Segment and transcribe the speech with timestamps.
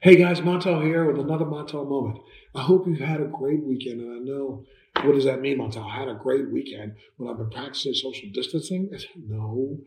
[0.00, 2.20] Hey guys, Montel here with another Montel moment.
[2.54, 4.64] I hope you've had a great weekend, and I know
[5.02, 5.90] what does that mean, Montel?
[5.90, 8.90] I had a great weekend when I've been practicing social distancing.
[9.16, 9.78] No,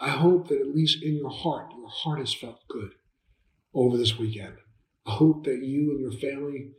[0.00, 2.92] I hope that at least in your heart, your heart has felt good
[3.74, 4.54] over this weekend.
[5.04, 6.70] I hope that you and your family,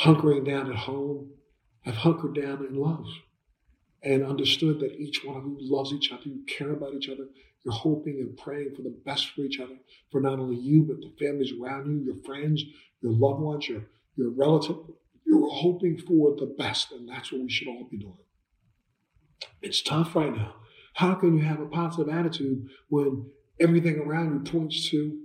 [0.00, 1.32] hunkering down at home,
[1.82, 3.04] have hunkered down in love
[4.02, 7.26] and understood that each one of you loves each other, you care about each other,
[7.64, 9.74] you're hoping and praying for the best for each other,
[10.10, 12.62] for not only you, but the families around you, your friends,
[13.02, 13.82] your loved ones, your,
[14.16, 14.76] your relative.
[15.26, 18.16] You're hoping for the best, and that's what we should all be doing.
[19.60, 20.54] It's tough right now.
[20.94, 23.26] How can you have a positive attitude when
[23.60, 25.18] everything around you points to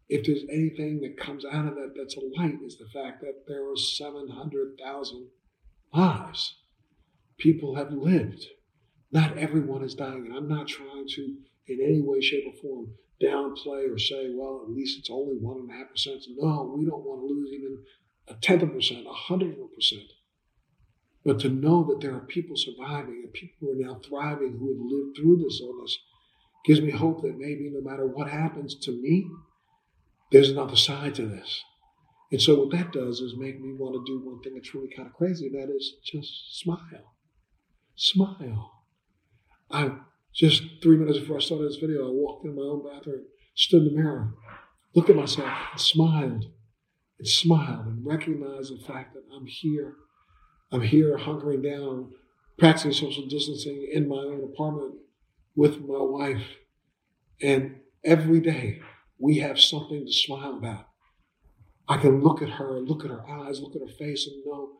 [0.08, 3.47] if there's anything that comes out of that that's a light, is the fact that
[3.47, 5.28] there are 700,000
[5.94, 6.56] lives.
[7.38, 8.45] People have lived.
[9.16, 10.25] Not everyone is dying.
[10.25, 11.21] And I'm not trying to,
[11.67, 12.88] in any way, shape, or form,
[13.23, 15.69] downplay or say, well, at least it's only 1.5%.
[16.35, 17.77] No, we don't want to lose even
[18.27, 20.11] a tenth of a percent, a hundredth of a percent.
[21.23, 24.67] But to know that there are people surviving and people who are now thriving who
[24.67, 25.97] have lived through this illness
[26.66, 29.29] gives me hope that maybe no matter what happens to me,
[30.33, 31.63] there's another side to this.
[32.33, 34.94] And so what that does is make me want to do one thing that's really
[34.94, 37.16] kind of crazy, and that is just smile.
[37.95, 38.72] Smile.
[39.76, 39.92] I
[40.34, 43.23] just three minutes before I started this video, I walked in my own bathroom,
[43.56, 44.34] stood in the mirror,
[44.94, 46.45] looked at myself, and smiled,
[47.20, 49.96] and smiled, and recognized the fact that I'm here
[50.72, 52.12] I'm here hunkering down,
[52.58, 54.96] practicing social distancing in my own apartment
[55.56, 56.44] with my wife.
[57.42, 58.81] And every day
[59.20, 60.88] we have something to smile about.
[61.88, 64.72] I can look at her, look at her eyes, look at her face, and know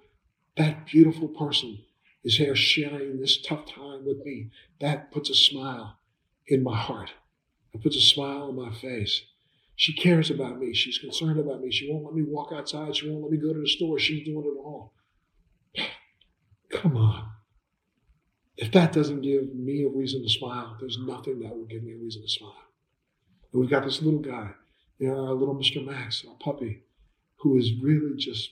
[0.58, 1.80] that beautiful person
[2.26, 4.50] is here sharing this tough time with me.
[4.82, 6.00] That puts a smile
[6.48, 7.12] in my heart.
[7.74, 9.22] It puts a smile on my face.
[9.76, 10.74] She cares about me.
[10.74, 11.72] She's concerned about me.
[11.72, 12.96] She won't let me walk outside.
[12.96, 14.00] She won't let me go to the store.
[14.00, 14.94] She's doing it all.
[16.72, 17.30] Come on.
[18.58, 21.94] If that doesn't give me a reason to smile, there's nothing that will give me
[21.94, 22.56] a reason to smile.
[23.52, 24.52] And we've got this little guy,
[24.98, 25.86] you know, our little Mr.
[25.86, 26.84] Max, our puppy,
[27.38, 28.50] who is really just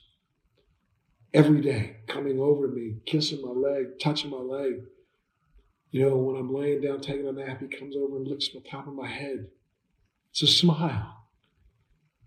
[1.33, 4.83] every day coming over to me, kissing my leg, touching my leg.
[5.91, 8.61] You know, when I'm laying down taking a nap, he comes over and licks the
[8.61, 9.47] top of my head.
[10.31, 11.27] It's a smile.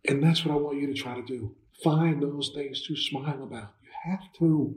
[0.09, 1.57] And that's what I want you to try to do.
[1.83, 3.75] Find those things to smile about.
[3.83, 4.77] You have to.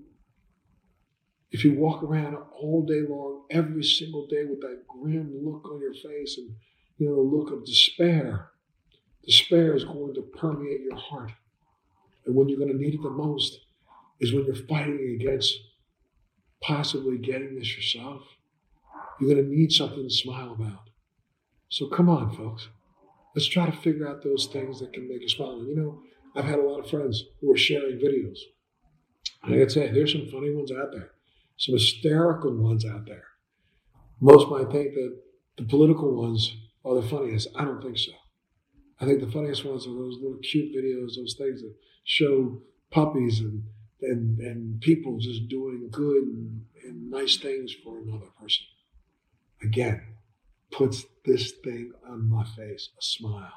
[1.51, 5.81] If you walk around all day long, every single day with that grim look on
[5.81, 6.55] your face and
[6.97, 8.49] you know, a look of despair,
[9.23, 11.31] despair is going to permeate your heart.
[12.25, 13.59] And when you're going to need it the most
[14.19, 15.55] is when you're fighting against
[16.61, 18.23] possibly getting this yourself.
[19.19, 20.89] You're going to need something to smile about.
[21.69, 22.69] So come on, folks.
[23.35, 25.63] Let's try to figure out those things that can make you smile.
[25.63, 26.01] You know,
[26.35, 28.37] I've had a lot of friends who are sharing videos.
[29.43, 31.11] I gotta say, there's some funny ones out there
[31.59, 33.25] some hysterical ones out there.
[34.21, 35.19] Most might think that
[35.57, 36.55] the political ones
[36.85, 37.49] are the funniest.
[37.55, 38.13] I don't think so.
[38.99, 41.75] I think the funniest ones are those little cute videos, those things that
[42.05, 43.63] show puppies and
[44.01, 48.65] and, and people just doing good and, and nice things for another person.
[49.61, 50.01] Again,
[50.71, 53.53] puts this thing on my face, a smile.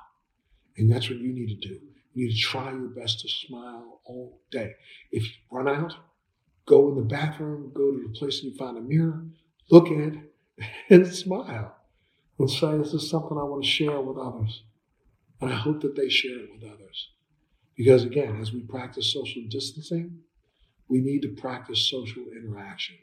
[0.77, 1.79] And that's what you need to do.
[2.15, 4.75] You need to try your best to smile all day.
[5.11, 5.95] If you run out,
[6.67, 9.25] go in the bathroom, go to the place and you find a mirror,
[9.71, 10.15] look at it,
[10.91, 11.77] and smile
[12.39, 14.63] and say, This is something I want to share with others.
[15.41, 17.09] And I hope that they share it with others.
[17.77, 20.19] Because again, as we practice social distancing,
[20.89, 22.97] we need to practice social interaction.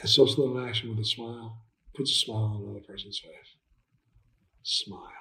[0.00, 1.62] And social interaction with a smile
[1.94, 3.56] puts a smile on another person's face.
[4.62, 5.12] Smile.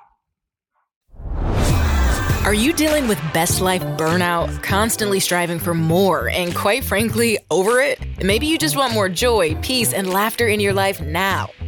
[2.45, 7.81] Are you dealing with best life burnout, constantly striving for more, and quite frankly, over
[7.81, 7.99] it?
[8.23, 11.49] Maybe you just want more joy, peace, and laughter in your life now.